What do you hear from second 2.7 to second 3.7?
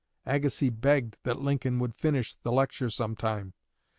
sometime.